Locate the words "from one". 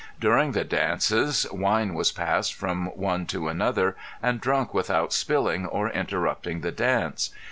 2.55-3.27